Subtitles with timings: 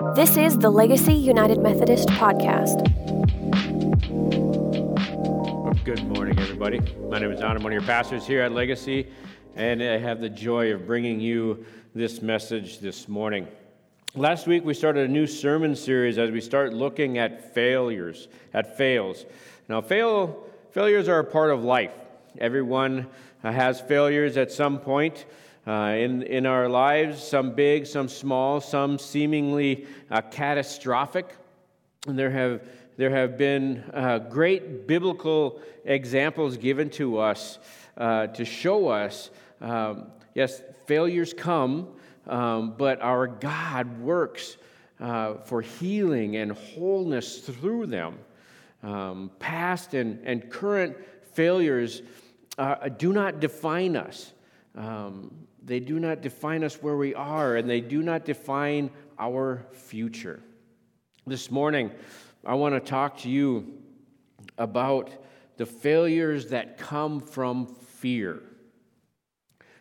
[0.00, 2.82] This is the Legacy United Methodist Podcast.
[5.84, 6.80] Good morning, everybody.
[7.10, 7.54] My name is Don.
[7.54, 9.08] I'm one of your pastors here at Legacy,
[9.56, 13.46] and I have the joy of bringing you this message this morning.
[14.14, 18.78] Last week, we started a new sermon series as we start looking at failures, at
[18.78, 19.26] fails.
[19.68, 21.92] Now, fail, failures are a part of life.
[22.38, 23.06] Everyone
[23.42, 25.26] has failures at some point.
[25.70, 31.32] Uh, in, in our lives, some big, some small, some seemingly uh, catastrophic.
[32.08, 32.62] And there have,
[32.96, 37.60] there have been uh, great biblical examples given to us
[37.96, 39.30] uh, to show us
[39.60, 41.86] um, yes, failures come,
[42.26, 44.56] um, but our God works
[44.98, 48.18] uh, for healing and wholeness through them.
[48.82, 50.96] Um, past and, and current
[51.32, 52.02] failures
[52.58, 54.32] uh, do not define us.
[54.74, 59.66] Um, they do not define us where we are, and they do not define our
[59.72, 60.40] future.
[61.26, 61.90] This morning,
[62.44, 63.74] I want to talk to you
[64.56, 65.10] about
[65.58, 68.42] the failures that come from fear.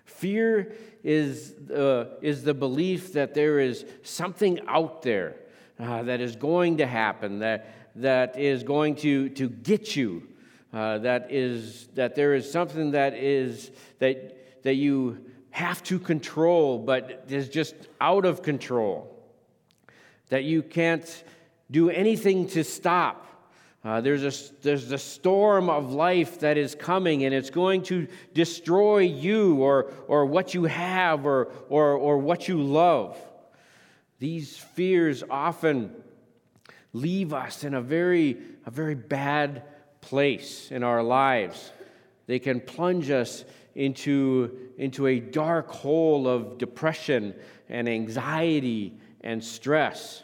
[0.03, 5.37] Fear is, uh, is the belief that there is something out there
[5.79, 10.27] uh, that is going to happen, that, that is going to, to get you,
[10.73, 16.79] uh, that, is, that there is something that, is, that, that you have to control,
[16.79, 19.15] but is just out of control.
[20.29, 21.23] That you can't
[21.71, 23.25] do anything to stop.
[23.83, 28.07] Uh, there's, a, there's a storm of life that is coming, and it's going to
[28.33, 33.17] destroy you or, or what you have or, or, or what you love.
[34.19, 35.95] These fears often
[36.91, 39.63] leave us in a very, a very bad
[40.01, 41.71] place in our lives.
[42.27, 43.45] They can plunge us
[43.79, 47.33] into, into a dark hole of depression
[47.69, 50.23] and anxiety and stress.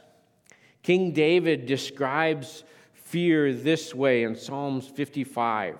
[0.83, 5.77] King David describes fear this way in Psalms 55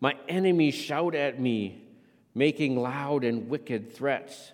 [0.00, 1.82] My enemies shout at me,
[2.34, 4.52] making loud and wicked threats.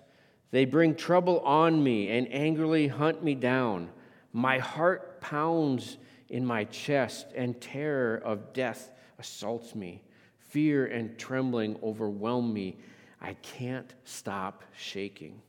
[0.51, 3.89] They bring trouble on me and angrily hunt me down.
[4.31, 5.97] My heart pounds
[6.29, 10.01] in my chest, and terror of death assaults me.
[10.51, 12.75] Fear and trembling overwhelm me.
[13.21, 15.41] I can't stop shaking.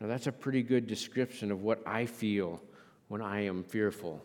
[0.00, 2.62] Now, that's a pretty good description of what I feel
[3.08, 4.24] when I am fearful.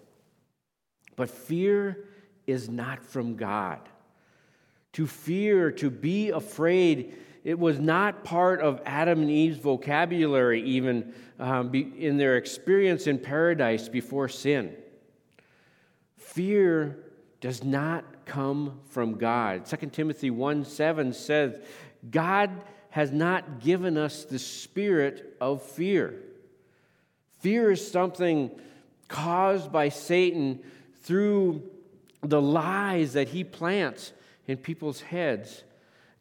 [1.17, 2.05] But fear
[2.47, 3.81] is not from God.
[4.93, 11.13] To fear, to be afraid, it was not part of Adam and Eve's vocabulary, even
[11.37, 14.73] um, in their experience in paradise before sin.
[16.15, 16.97] Fear
[17.41, 19.65] does not come from God.
[19.65, 21.55] 2 Timothy 1 7 says,
[22.09, 22.51] God
[22.91, 26.15] has not given us the spirit of fear.
[27.39, 28.51] Fear is something
[29.07, 30.59] caused by Satan
[31.01, 31.63] through
[32.21, 34.13] the lies that he plants
[34.47, 35.63] in people's heads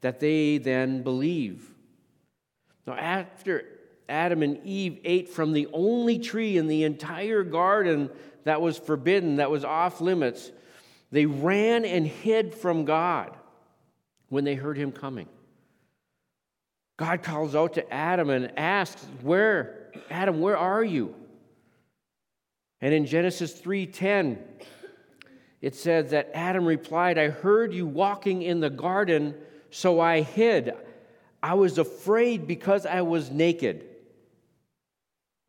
[0.01, 1.71] that they then believe.
[2.87, 3.65] Now, after
[4.09, 8.09] Adam and Eve ate from the only tree in the entire garden
[8.45, 10.53] that was forbidden, that was off limits,
[11.11, 13.37] they ran and hid from God
[14.29, 15.29] when they heard him coming.
[16.97, 21.15] God calls out to Adam and asks, "Where, Adam, where are you?"
[22.81, 24.39] And in Genesis 3:10,
[25.61, 29.35] it says that Adam replied, "I heard you walking in the garden,
[29.71, 30.73] so I hid.
[31.43, 33.85] I was afraid because I was naked."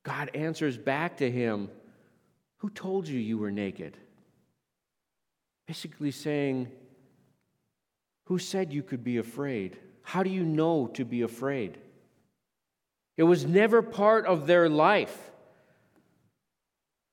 [0.03, 1.69] God answers back to him,
[2.57, 3.97] "Who told you you were naked?"
[5.69, 6.67] Basically saying,
[8.25, 9.77] Who said you could be afraid?
[10.01, 11.77] How do you know to be afraid?
[13.17, 15.15] It was never part of their life.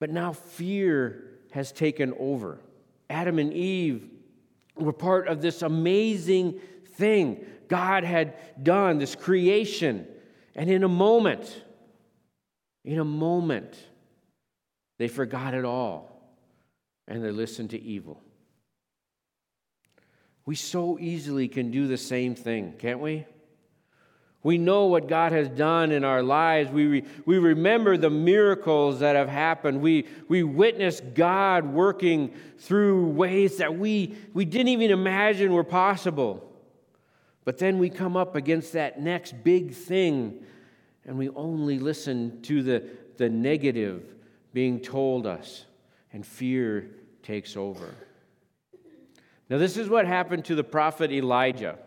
[0.00, 2.59] But now fear has taken over.
[3.11, 4.09] Adam and Eve
[4.75, 6.59] were part of this amazing
[6.94, 10.06] thing God had done, this creation.
[10.55, 11.62] And in a moment,
[12.87, 13.77] in a moment,
[14.99, 16.41] they forgot it all
[17.06, 18.23] and they listened to evil.
[20.46, 23.26] We so easily can do the same thing, can't we?
[24.44, 26.70] We know what God has done in our lives.
[26.70, 29.81] We, re, we remember the miracles that have happened.
[29.81, 36.48] We, we witness God working through ways that we, we didn't even imagine were possible.
[37.44, 40.44] But then we come up against that next big thing,
[41.04, 42.84] and we only listen to the,
[43.16, 44.14] the negative
[44.52, 45.64] being told us,
[46.12, 46.88] and fear
[47.25, 47.93] takes over.
[49.48, 51.78] Now, this is what happened to the prophet Elijah.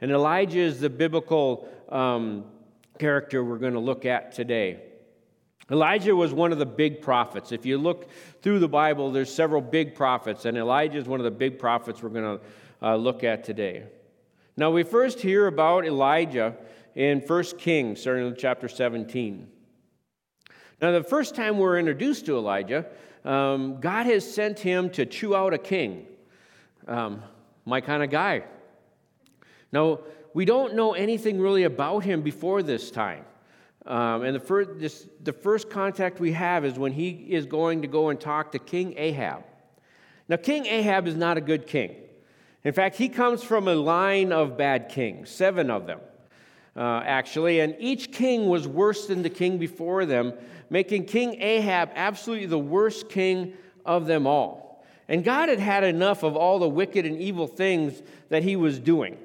[0.00, 2.44] And Elijah is the biblical um,
[2.98, 4.80] character we're going to look at today.
[5.70, 7.52] Elijah was one of the big prophets.
[7.52, 8.10] If you look
[8.42, 12.02] through the Bible, there's several big prophets, and Elijah is one of the big prophets
[12.02, 12.44] we're going to
[12.86, 13.84] uh, look at today.
[14.56, 16.54] Now, we first hear about Elijah
[16.94, 19.48] in 1 Kings, starting in chapter 17.
[20.82, 22.86] Now, the first time we're introduced to Elijah,
[23.24, 26.06] um, God has sent him to chew out a king.
[26.86, 27.22] Um,
[27.64, 28.44] my kind of guy.
[29.72, 30.00] Now,
[30.34, 33.24] we don't know anything really about him before this time.
[33.86, 37.82] Um, and the first, this, the first contact we have is when he is going
[37.82, 39.44] to go and talk to King Ahab.
[40.28, 41.94] Now, King Ahab is not a good king.
[42.64, 46.00] In fact, he comes from a line of bad kings, seven of them,
[46.74, 50.32] uh, actually, and each king was worse than the king before them,
[50.70, 53.52] making King Ahab absolutely the worst king
[53.84, 54.63] of them all.
[55.08, 58.78] And God had had enough of all the wicked and evil things that he was
[58.78, 59.18] doing.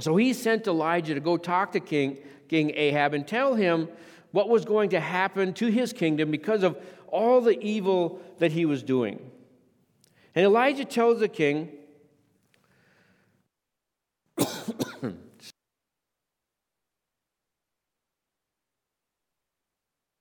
[0.00, 2.18] So he sent Elijah to go talk to King
[2.52, 3.88] King Ahab and tell him
[4.30, 6.76] what was going to happen to his kingdom because of
[7.08, 9.30] all the evil that he was doing.
[10.34, 11.70] And Elijah tells the king,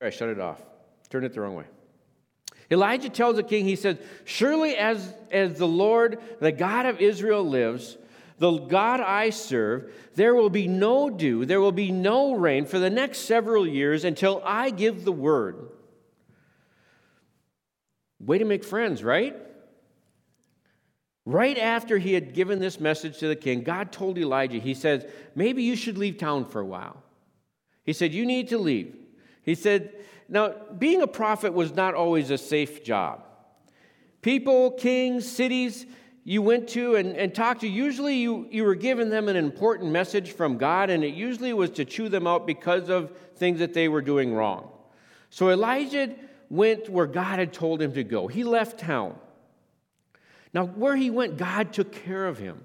[0.02, 0.62] I shut it off.
[1.10, 1.66] Turn it the wrong way.
[2.72, 7.44] Elijah tells the king, he says, Surely as, as the Lord, the God of Israel,
[7.44, 7.98] lives,
[8.40, 12.80] the God I serve, there will be no dew, there will be no rain for
[12.80, 15.70] the next several years until I give the word.
[18.20, 19.36] Way to make friends, right?
[21.26, 25.06] Right after he had given this message to the king, God told Elijah, He says,
[25.36, 27.04] maybe you should leave town for a while.
[27.84, 28.96] He said, You need to leave.
[29.44, 29.94] He said,
[30.32, 33.26] Now, being a prophet was not always a safe job.
[34.22, 35.86] People, kings, cities,
[36.24, 39.92] you went to and, and talked to, usually you, you were giving them an important
[39.92, 43.74] message from God, and it usually was to chew them out because of things that
[43.74, 44.70] they were doing wrong.
[45.30, 46.16] So Elijah
[46.50, 48.28] went where God had told him to go.
[48.28, 49.18] He left town.
[50.54, 52.64] Now, where he went, God took care of him.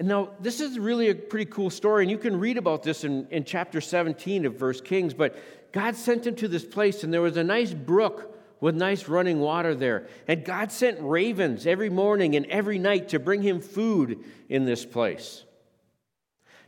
[0.00, 3.04] And now, this is really a pretty cool story, and you can read about this
[3.04, 5.12] in, in chapter 17 of First Kings.
[5.12, 5.36] But
[5.72, 9.40] God sent him to this place, and there was a nice brook with nice running
[9.40, 10.08] water there.
[10.26, 14.86] And God sent ravens every morning and every night to bring him food in this
[14.86, 15.44] place.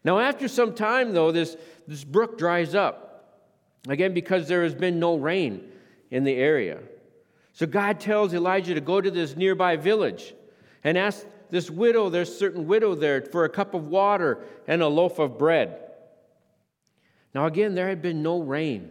[0.05, 1.56] Now, after some time, though, this,
[1.88, 3.40] this brook dries up.
[3.88, 5.70] Again, because there has been no rain
[6.11, 6.81] in the area.
[7.55, 10.34] So God tells Elijah to go to this nearby village
[10.84, 14.88] and ask this widow, there's certain widow there, for a cup of water and a
[14.88, 15.78] loaf of bread.
[17.34, 18.90] Now, again, there had been no rain.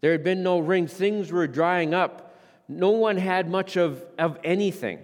[0.00, 0.86] There had been no rain.
[0.86, 2.34] Things were drying up.
[2.68, 4.98] No one had much of, of anything.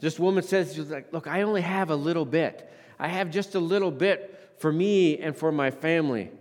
[0.00, 2.68] This woman says, she's like, Look, I only have a little bit.
[2.98, 6.32] I have just a little bit for me and for my family.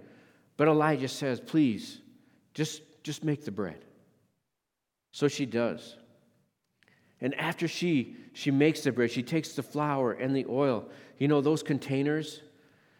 [0.57, 1.99] But Elijah says, Please,
[2.55, 3.85] just, just make the bread.
[5.11, 5.95] So she does.
[7.21, 10.89] And after she, she makes the bread, she takes the flour and the oil.
[11.17, 12.41] You know, those containers,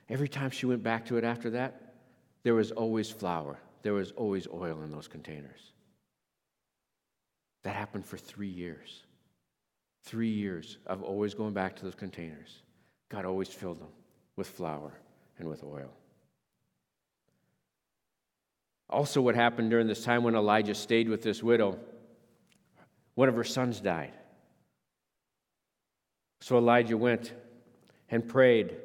[0.10, 1.94] every time she went back to it after that,
[2.44, 5.72] there was always flour there was always oil in those containers.
[7.64, 9.04] That happened for three years.
[10.04, 12.64] Three years of always going back to those containers.
[13.08, 13.88] God always filled them
[14.36, 14.92] with flour
[15.40, 15.90] and with oil.
[18.90, 21.80] Also, what happened during this time when Elijah stayed with this widow,
[23.18, 24.14] one of her sons died.
[26.40, 27.34] So Elijah went
[28.12, 28.76] and prayed,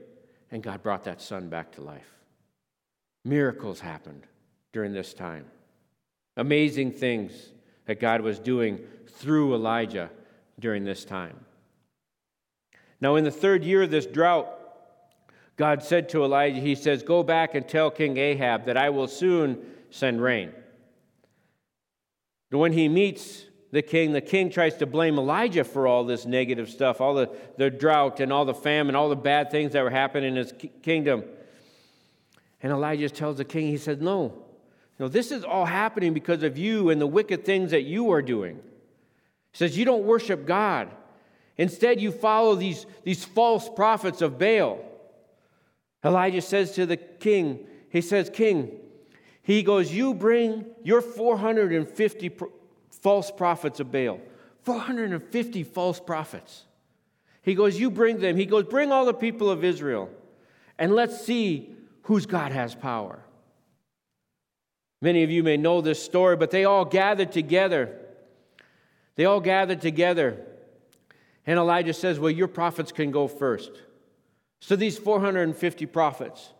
[0.50, 2.08] and God brought that son back to life.
[3.26, 4.26] Miracles happened
[4.72, 5.44] during this time.
[6.38, 7.52] Amazing things
[7.84, 10.08] that God was doing through Elijah
[10.58, 11.38] during this time.
[13.02, 14.48] Now, in the third year of this drought,
[15.56, 19.08] God said to Elijah, He says, Go back and tell King Ahab that I will
[19.08, 19.58] soon
[19.90, 20.52] send rain.
[22.48, 26.68] When he meets the king, the king tries to blame Elijah for all this negative
[26.68, 29.90] stuff, all the, the drought and all the famine, all the bad things that were
[29.90, 30.52] happening in his
[30.82, 31.24] kingdom.
[32.62, 34.44] And Elijah tells the king, he says, No,
[34.98, 38.20] no, this is all happening because of you and the wicked things that you are
[38.20, 38.56] doing.
[39.52, 40.90] He says, You don't worship God.
[41.56, 44.84] Instead, you follow these, these false prophets of Baal.
[46.04, 48.70] Elijah says to the king, He says, King,
[49.42, 52.52] he goes, You bring your 450 pro-
[53.00, 54.20] false prophets of Baal.
[54.64, 56.64] 450 false prophets.
[57.42, 58.36] He goes, You bring them.
[58.36, 60.08] He goes, Bring all the people of Israel,
[60.78, 63.24] and let's see whose God has power.
[65.00, 67.98] Many of you may know this story, but they all gathered together.
[69.16, 70.40] They all gathered together.
[71.44, 73.72] And Elijah says, Well, your prophets can go first.
[74.60, 76.50] So these 450 prophets,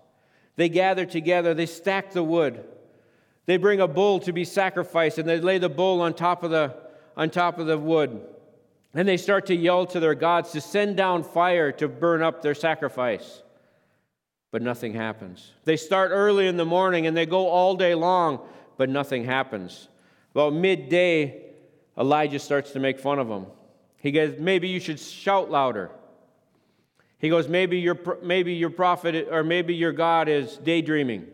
[0.56, 2.64] they gathered together, they stacked the wood.
[3.46, 6.50] They bring a bull to be sacrificed, and they lay the bull on top of
[6.50, 6.74] the,
[7.16, 8.20] on top of the wood.
[8.94, 12.42] And they start to yell to their gods to send down fire to burn up
[12.42, 13.42] their sacrifice.
[14.50, 15.50] But nothing happens.
[15.64, 18.40] They start early in the morning and they go all day long,
[18.76, 19.88] but nothing happens.
[20.32, 21.42] About midday,
[21.96, 23.46] Elijah starts to make fun of them.
[23.96, 25.90] He goes, Maybe you should shout louder.
[27.18, 31.26] He goes, Maybe your, maybe your prophet or maybe your God is daydreaming.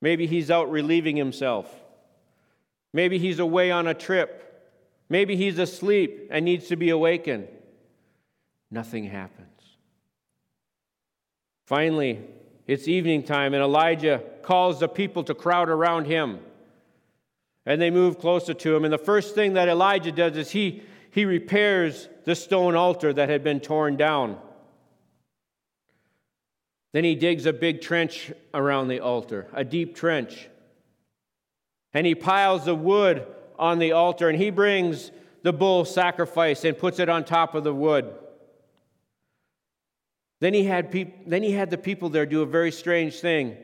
[0.00, 1.72] Maybe he's out relieving himself.
[2.92, 4.42] Maybe he's away on a trip.
[5.08, 7.48] Maybe he's asleep and needs to be awakened.
[8.70, 9.46] Nothing happens.
[11.66, 12.20] Finally,
[12.66, 16.40] it's evening time, and Elijah calls the people to crowd around him.
[17.64, 18.84] And they move closer to him.
[18.84, 23.28] And the first thing that Elijah does is he, he repairs the stone altar that
[23.28, 24.38] had been torn down.
[26.92, 30.48] Then he digs a big trench around the altar, a deep trench.
[31.92, 33.26] And he piles the wood
[33.58, 35.10] on the altar and he brings
[35.42, 38.14] the bull sacrifice and puts it on top of the wood.
[40.40, 43.56] Then he had, peop- then he had the people there do a very strange thing.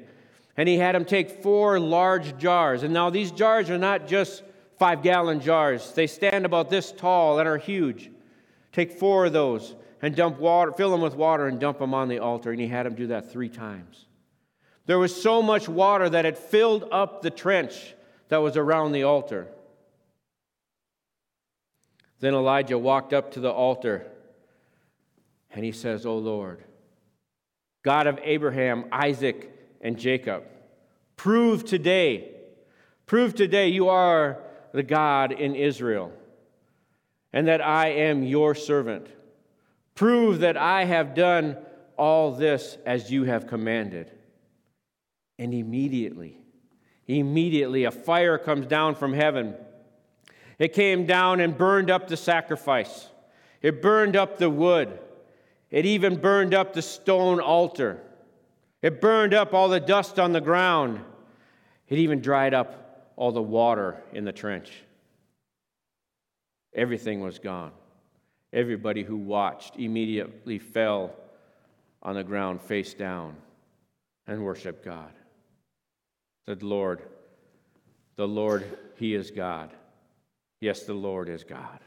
[0.56, 2.82] And he had them take four large jars.
[2.82, 4.42] And now these jars are not just
[4.78, 8.10] five gallon jars, they stand about this tall and are huge.
[8.72, 12.08] Take four of those and dump water, fill them with water and dump them on
[12.08, 12.50] the altar.
[12.50, 14.06] And he had them do that three times.
[14.86, 17.94] There was so much water that it filled up the trench
[18.28, 19.46] that was around the altar.
[22.18, 24.06] Then Elijah walked up to the altar
[25.52, 26.64] and he says, O Lord,
[27.82, 30.44] God of Abraham, Isaac, and Jacob,
[31.16, 32.30] prove today,
[33.06, 34.42] prove today you are
[34.72, 36.12] the God in Israel
[37.32, 39.08] and that I am your servant.
[40.02, 41.56] Prove that I have done
[41.96, 44.10] all this as you have commanded.
[45.38, 46.42] And immediately,
[47.06, 49.54] immediately, a fire comes down from heaven.
[50.58, 53.10] It came down and burned up the sacrifice,
[53.60, 54.98] it burned up the wood,
[55.70, 58.00] it even burned up the stone altar,
[58.82, 60.98] it burned up all the dust on the ground,
[61.86, 64.72] it even dried up all the water in the trench.
[66.74, 67.70] Everything was gone.
[68.52, 71.14] Everybody who watched immediately fell
[72.02, 73.36] on the ground face down
[74.26, 75.12] and worshiped God.
[76.46, 77.02] Said, Lord,
[78.16, 78.64] the Lord,
[78.96, 79.70] He is God.
[80.60, 81.80] Yes, the Lord is God.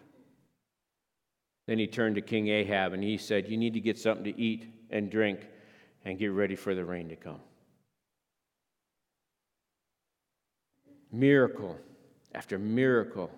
[1.67, 4.39] Then he turned to King Ahab and he said, You need to get something to
[4.39, 5.39] eat and drink
[6.03, 7.39] and get ready for the rain to come.
[11.11, 11.77] Miracle
[12.33, 13.31] after miracle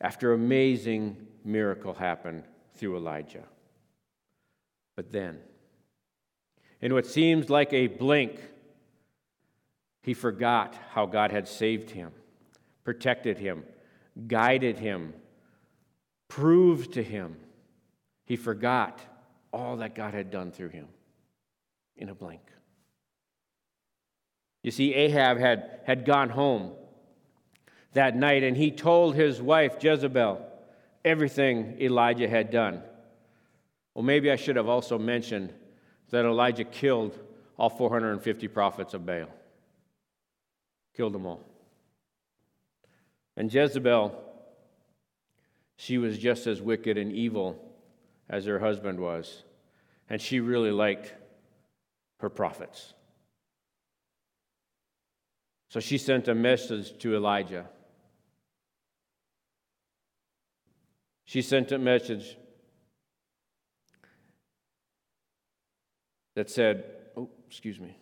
[0.00, 3.44] after amazing miracle happened through Elijah.
[4.96, 5.38] But then,
[6.80, 8.40] in what seems like a blink,
[10.02, 12.12] he forgot how God had saved him,
[12.84, 13.64] protected him,
[14.26, 15.12] guided him,
[16.28, 17.36] proved to him.
[18.24, 19.00] He forgot
[19.52, 20.88] all that God had done through him
[21.96, 22.40] in a blink.
[24.62, 26.72] You see, Ahab had, had gone home
[27.92, 30.46] that night and he told his wife, Jezebel,
[31.04, 32.82] everything Elijah had done.
[33.94, 35.52] Well, maybe I should have also mentioned
[36.10, 37.18] that Elijah killed
[37.56, 39.28] all 450 prophets of Baal.
[40.96, 41.44] Killed them all.
[43.36, 44.24] And Jezebel,
[45.76, 47.62] she was just as wicked and evil
[48.28, 49.44] as her husband was.
[50.08, 51.14] And she really liked
[52.18, 52.94] her prophets.
[55.68, 57.66] So she sent a message to Elijah.
[61.30, 62.36] She sent a message
[66.34, 66.84] that said,
[67.16, 67.96] Oh, excuse me.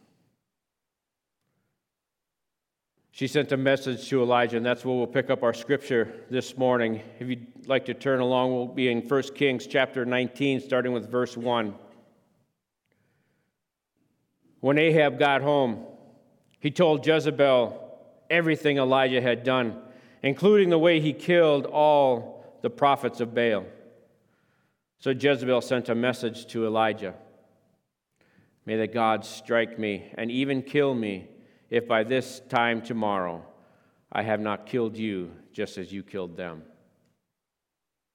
[3.10, 6.56] She sent a message to Elijah, and that's where we'll pick up our scripture this
[6.56, 7.02] morning.
[7.20, 11.10] If you'd like to turn along, we'll be in 1 Kings chapter 19, starting with
[11.10, 11.74] verse 1.
[14.60, 15.84] When Ahab got home,
[16.60, 17.94] he told Jezebel
[18.30, 19.76] everything Elijah had done,
[20.22, 23.66] including the way he killed all the prophets of Baal.
[24.98, 27.14] So Jezebel sent a message to Elijah
[28.68, 31.26] May the gods strike me and even kill me
[31.70, 33.42] if by this time tomorrow
[34.12, 36.64] I have not killed you just as you killed them.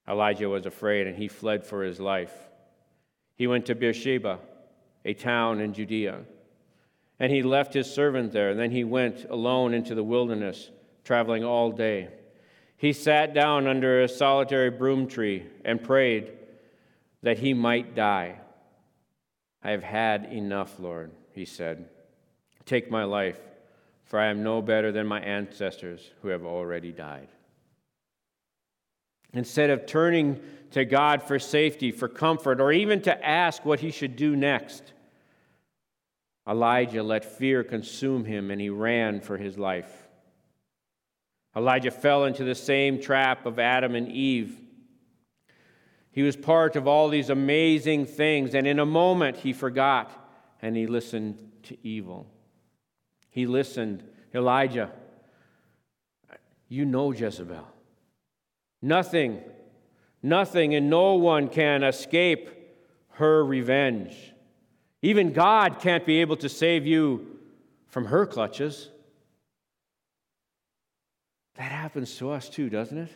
[0.08, 2.34] Elijah was afraid and he fled for his life.
[3.36, 4.38] He went to Beersheba,
[5.04, 6.20] a town in Judea,
[7.20, 8.52] and he left his servant there.
[8.52, 10.70] And then he went alone into the wilderness,
[11.04, 12.10] traveling all day.
[12.84, 16.34] He sat down under a solitary broom tree and prayed
[17.22, 18.42] that he might die.
[19.64, 21.88] I have had enough, Lord, he said.
[22.66, 23.40] Take my life,
[24.04, 27.30] for I am no better than my ancestors who have already died.
[29.32, 33.92] Instead of turning to God for safety, for comfort, or even to ask what he
[33.92, 34.92] should do next,
[36.46, 40.03] Elijah let fear consume him and he ran for his life.
[41.56, 44.60] Elijah fell into the same trap of Adam and Eve.
[46.12, 50.12] He was part of all these amazing things, and in a moment he forgot
[50.62, 52.28] and he listened to evil.
[53.30, 54.04] He listened.
[54.34, 54.92] Elijah,
[56.68, 57.68] you know Jezebel.
[58.82, 59.42] Nothing,
[60.22, 62.50] nothing, and no one can escape
[63.12, 64.16] her revenge.
[65.02, 67.40] Even God can't be able to save you
[67.88, 68.90] from her clutches.
[71.56, 73.12] That happens to us too, doesn't it?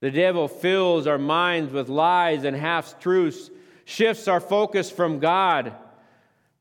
[0.00, 3.50] The devil fills our minds with lies and half truths,
[3.84, 5.74] shifts our focus from God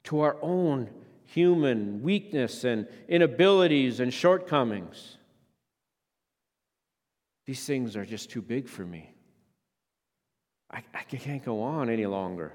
[0.05, 0.89] to our own
[1.25, 5.17] human weakness and inabilities and shortcomings.
[7.45, 9.11] These things are just too big for me.
[10.71, 12.53] I, I can't go on any longer.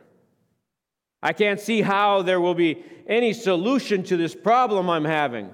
[1.22, 5.50] I can't see how there will be any solution to this problem I'm having.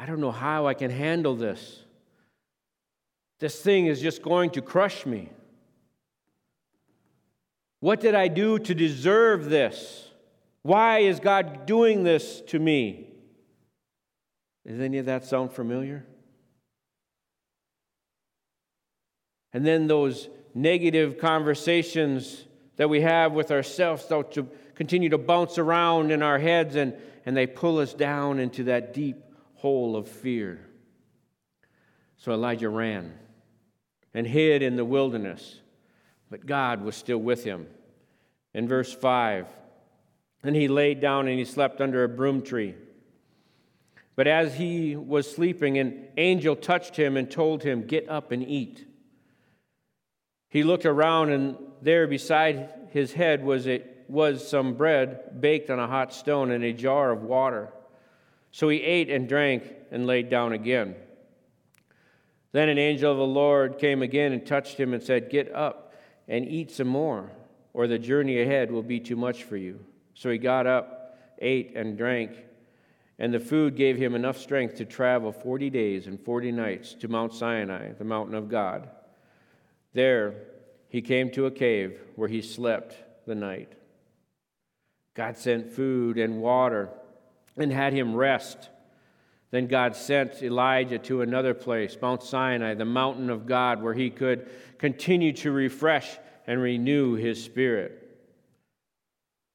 [0.00, 1.84] I don't know how I can handle this.
[3.38, 5.28] This thing is just going to crush me.
[7.80, 10.08] What did I do to deserve this?
[10.62, 13.08] Why is God doing this to me?
[14.66, 16.06] Does any of that sound familiar?
[19.52, 25.58] And then those negative conversations that we have with ourselves start to continue to bounce
[25.58, 26.94] around in our heads and,
[27.26, 29.29] and they pull us down into that deep
[29.60, 30.66] hole of fear.
[32.16, 33.14] So Elijah ran
[34.14, 35.60] and hid in the wilderness,
[36.30, 37.66] but God was still with him.
[38.52, 39.46] In verse 5,
[40.42, 42.74] and he laid down and he slept under a broom tree.
[44.16, 48.46] But as he was sleeping, an angel touched him and told him, Get up and
[48.46, 48.86] eat.
[50.48, 55.78] He looked around, and there beside his head was, a, was some bread baked on
[55.78, 57.72] a hot stone and a jar of water.
[58.50, 60.94] So he ate and drank and laid down again.
[62.52, 65.94] Then an angel of the Lord came again and touched him and said, Get up
[66.26, 67.30] and eat some more,
[67.72, 69.84] or the journey ahead will be too much for you.
[70.14, 72.32] So he got up, ate, and drank,
[73.18, 77.08] and the food gave him enough strength to travel 40 days and 40 nights to
[77.08, 78.88] Mount Sinai, the mountain of God.
[79.92, 80.34] There
[80.88, 83.72] he came to a cave where he slept the night.
[85.14, 86.90] God sent food and water
[87.60, 88.68] and had him rest.
[89.50, 94.10] Then God sent Elijah to another place, Mount Sinai, the mountain of God, where he
[94.10, 97.96] could continue to refresh and renew his spirit.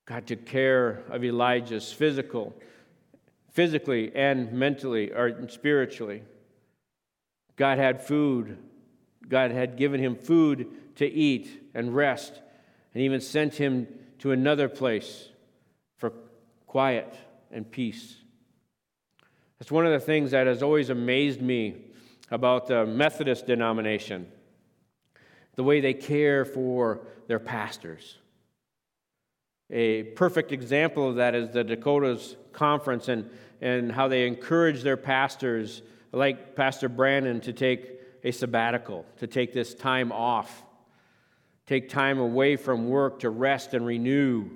[0.06, 2.54] God took care of Elijah's physical,
[3.52, 6.24] physically and mentally or spiritually.
[7.56, 8.58] God had food.
[9.28, 12.41] God had given him food to eat and rest,
[12.94, 13.88] and even sent him
[14.20, 15.30] to another place
[15.98, 16.13] for
[16.68, 17.13] quiet
[17.56, 18.18] and peace.
[19.58, 21.78] That's one of the things that has always amazed me
[22.30, 24.28] about the Methodist denomination
[25.56, 28.18] the way they care for their pastors.
[29.72, 33.30] A perfect example of that is the Dakotas Conference and,
[33.62, 39.54] and how they encourage their pastors, like Pastor Brandon, to take a sabbatical, to take
[39.54, 40.63] this time off,
[41.65, 44.50] take time away from work to rest and renew,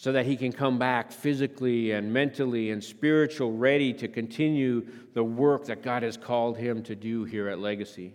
[0.00, 5.24] so that he can come back physically and mentally and spiritual ready to continue the
[5.24, 8.14] work that God has called him to do here at Legacy.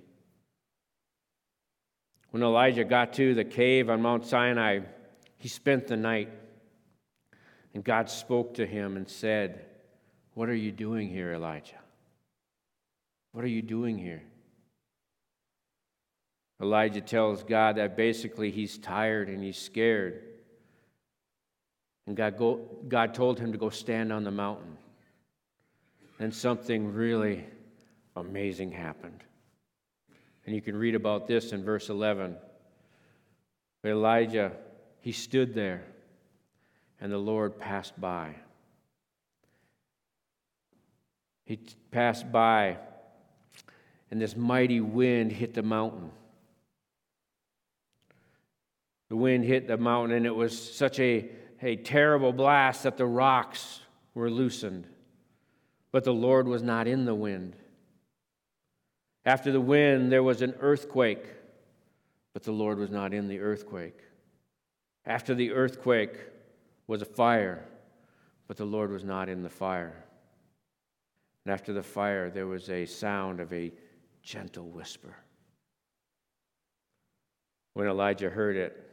[2.32, 4.80] When Elijah got to the cave on Mount Sinai,
[5.38, 6.30] he spent the night.
[7.74, 9.65] And God spoke to him and said,
[10.36, 11.82] What are you doing here, Elijah?
[13.34, 14.24] What are you doing here?
[16.62, 20.30] Elijah tells God that basically he's tired and he's scared.
[22.06, 24.78] And God, go, God told him to go stand on the mountain.
[26.20, 27.46] And something really
[28.16, 29.24] amazing happened.
[30.46, 32.36] And you can read about this in verse 11.
[33.86, 34.54] Elijah
[35.04, 35.84] he stood there,
[37.02, 38.36] and the Lord passed by.
[41.44, 41.60] He
[41.92, 42.78] passed by,
[44.10, 46.10] and this mighty wind hit the mountain.
[49.10, 51.30] The wind hit the mountain, and it was such a,
[51.63, 53.80] a terrible blast that the rocks
[54.13, 54.86] were loosened.
[55.91, 57.56] But the Lord was not in the wind.
[59.26, 61.26] After the wind, there was an earthquake,
[62.34, 63.99] but the Lord was not in the earthquake.
[65.06, 66.17] After the earthquake
[66.88, 67.63] was a fire,
[68.47, 70.04] but the Lord was not in the fire.
[71.45, 73.71] And after the fire, there was a sound of a
[74.21, 75.15] gentle whisper.
[77.73, 78.89] When Elijah heard it,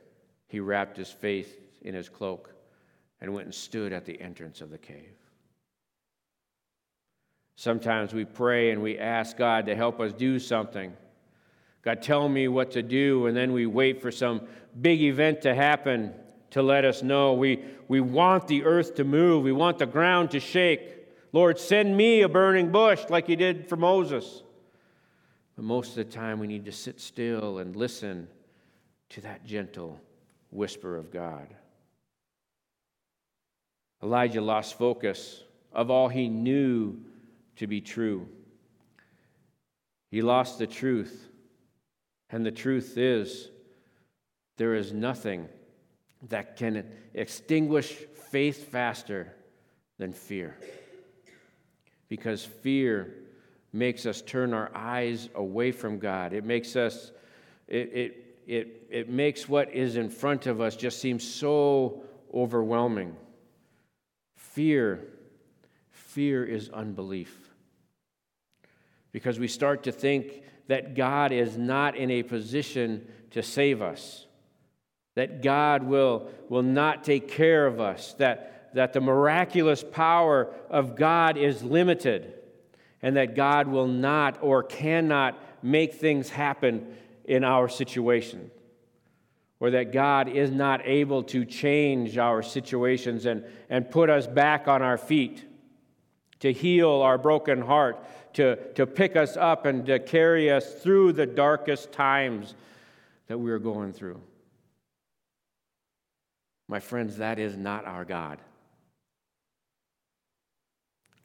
[0.46, 1.48] he wrapped his face
[1.82, 2.54] in his cloak
[3.20, 5.14] and went and stood at the entrance of the cave.
[7.56, 10.94] Sometimes we pray and we ask God to help us do something.
[11.82, 14.42] God, tell me what to do, and then we wait for some
[14.80, 16.14] big event to happen
[16.50, 17.34] to let us know.
[17.34, 20.96] We, we want the earth to move, we want the ground to shake.
[21.32, 24.42] Lord, send me a burning bush like you did for Moses.
[25.54, 28.26] But most of the time, we need to sit still and listen
[29.10, 30.00] to that gentle
[30.50, 31.46] whisper of God.
[34.02, 36.96] Elijah lost focus of all he knew
[37.56, 38.26] to be true.
[40.10, 41.28] He lost the truth.
[42.30, 43.50] And the truth is,
[44.56, 45.48] there is nothing
[46.28, 47.92] that can extinguish
[48.30, 49.34] faith faster
[49.98, 50.56] than fear.
[52.08, 53.14] Because fear
[53.72, 56.32] makes us turn our eyes away from God.
[56.32, 57.12] It makes us,
[57.68, 62.02] it, it, it, it makes what is in front of us just seem so
[62.34, 63.16] overwhelming.
[64.60, 65.00] Fear,
[65.90, 67.34] fear is unbelief.
[69.10, 74.26] Because we start to think that God is not in a position to save us
[75.14, 80.94] that God will, will not take care of us, that, that the miraculous power of
[80.94, 82.34] God is limited,
[83.00, 86.86] and that God will not or cannot make things happen
[87.24, 88.50] in our situation,
[89.60, 94.66] or that God is not able to change our situations and, and put us back
[94.66, 95.44] on our feet,
[96.40, 101.12] to heal our broken heart, to, to pick us up and to carry us through
[101.12, 102.54] the darkest times
[103.26, 104.18] that we are going through.
[106.66, 108.38] My friends, that is not our God.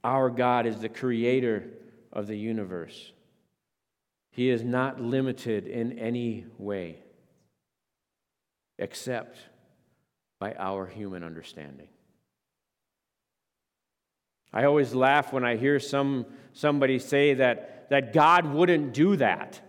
[0.03, 1.69] Our God is the creator
[2.11, 3.13] of the universe.
[4.31, 7.04] He is not limited in any way
[8.77, 9.37] except
[10.39, 11.87] by our human understanding.
[14.53, 19.59] I always laugh when I hear some, somebody say that, that God wouldn't do that.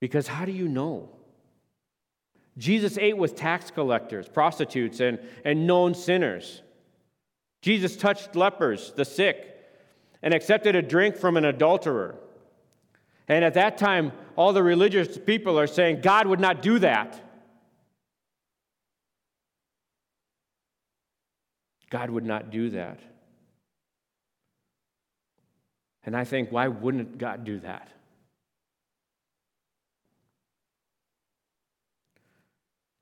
[0.00, 1.08] Because how do you know?
[2.58, 6.62] Jesus ate with tax collectors, prostitutes, and, and known sinners.
[7.62, 9.56] Jesus touched lepers, the sick,
[10.22, 12.16] and accepted a drink from an adulterer.
[13.28, 17.20] And at that time, all the religious people are saying God would not do that.
[21.90, 23.00] God would not do that.
[26.04, 27.88] And I think, why wouldn't God do that?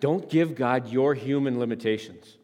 [0.00, 2.36] Don't give God your human limitations.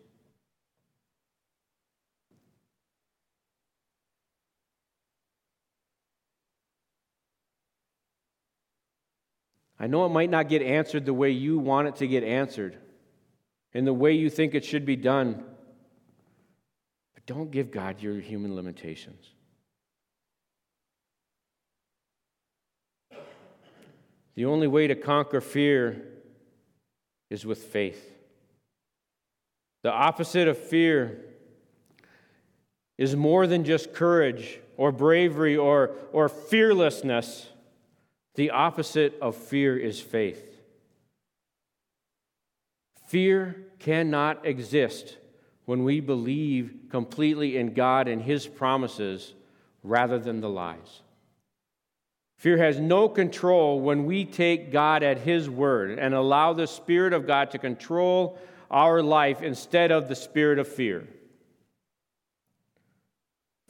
[9.80, 12.76] I know it might not get answered the way you want it to get answered,
[13.72, 15.42] in the way you think it should be done.
[17.14, 19.24] But don't give God your human limitations.
[24.34, 26.02] The only way to conquer fear
[27.30, 28.18] is with faith.
[29.82, 31.24] The opposite of fear
[32.98, 37.48] is more than just courage or bravery or, or fearlessness.
[38.40, 40.62] The opposite of fear is faith.
[43.07, 45.18] Fear cannot exist
[45.66, 49.35] when we believe completely in God and His promises
[49.83, 51.03] rather than the lies.
[52.38, 57.12] Fear has no control when we take God at His word and allow the Spirit
[57.12, 58.38] of God to control
[58.70, 61.07] our life instead of the spirit of fear.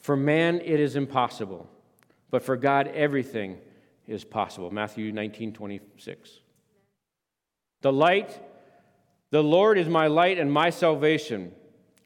[0.00, 1.68] For man, it is impossible,
[2.30, 3.58] but for God, everything
[4.10, 4.70] is possible.
[4.70, 6.40] Matthew 19 26.
[7.80, 8.38] The light,
[9.30, 11.52] the Lord is my light and my salvation.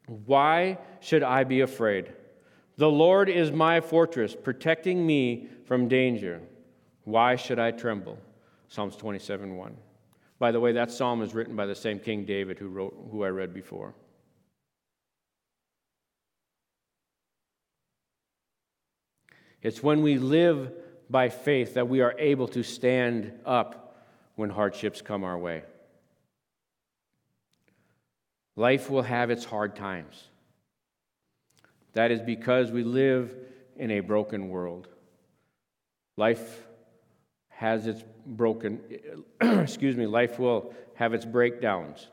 [0.07, 2.13] Why should I be afraid?
[2.77, 6.41] The Lord is my fortress, protecting me from danger.
[7.05, 8.19] Why should I tremble?
[8.67, 9.77] Psalms 27 1.
[10.37, 13.23] By the way, that psalm is written by the same King David who, wrote, who
[13.23, 13.95] I read before.
[19.61, 20.71] It's when we live
[21.09, 23.97] by faith that we are able to stand up
[24.35, 25.63] when hardships come our way.
[28.55, 30.29] Life will have its hard times.
[31.93, 33.35] That is because we live
[33.77, 34.87] in a broken world.
[36.17, 36.63] Life
[37.49, 38.81] has its broken,
[39.41, 42.07] excuse me, life will have its breakdowns.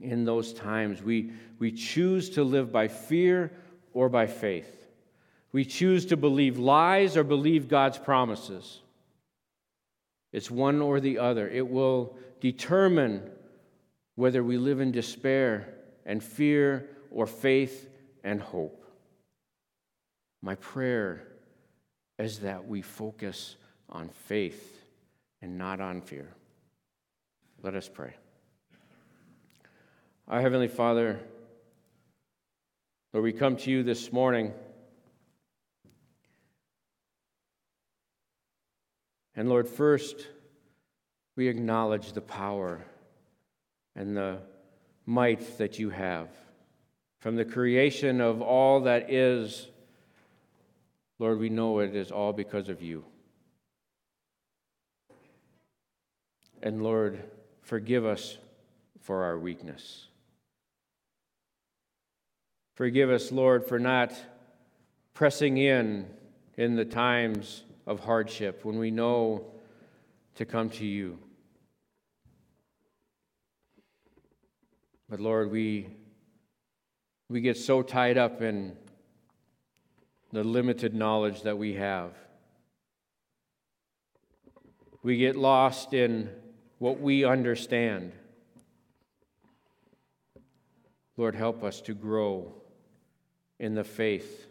[0.00, 1.02] in those times.
[1.02, 3.50] We, we choose to live by fear
[3.94, 4.85] or by faith.
[5.52, 8.80] We choose to believe lies or believe God's promises.
[10.32, 11.48] It's one or the other.
[11.48, 13.30] It will determine
[14.16, 17.88] whether we live in despair and fear or faith
[18.24, 18.84] and hope.
[20.42, 21.26] My prayer
[22.18, 23.56] is that we focus
[23.88, 24.82] on faith
[25.42, 26.28] and not on fear.
[27.62, 28.14] Let us pray.
[30.28, 31.20] Our Heavenly Father,
[33.12, 34.52] Lord, we come to you this morning.
[39.36, 40.26] And Lord, first,
[41.36, 42.82] we acknowledge the power
[43.94, 44.38] and the
[45.04, 46.28] might that you have.
[47.20, 49.68] From the creation of all that is,
[51.18, 53.04] Lord, we know it is all because of you.
[56.62, 57.22] And Lord,
[57.62, 58.38] forgive us
[59.02, 60.06] for our weakness.
[62.74, 64.12] Forgive us, Lord, for not
[65.14, 66.06] pressing in
[66.56, 69.46] in the times of hardship when we know
[70.34, 71.18] to come to you.
[75.08, 75.88] But Lord, we,
[77.28, 78.76] we get so tied up in
[80.32, 82.12] the limited knowledge that we have.
[85.02, 86.30] We get lost in
[86.78, 88.12] what we understand.
[91.16, 92.52] Lord, help us to grow
[93.60, 94.48] in the faith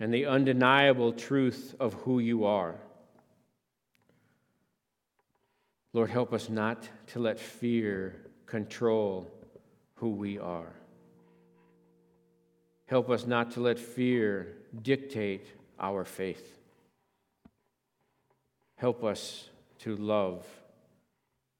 [0.00, 2.76] and the undeniable truth of who you are.
[5.92, 9.30] Lord, help us not to let fear control
[9.94, 10.74] who we are.
[12.86, 15.46] Help us not to let fear dictate
[15.78, 16.58] our faith.
[18.76, 20.44] Help us to love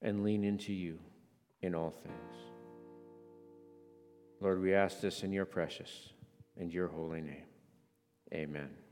[0.02, 0.98] and lean into you
[1.62, 2.36] in all things.
[4.40, 6.10] Lord, we ask this in your precious
[6.58, 7.43] and your holy name.
[8.34, 8.83] Amen.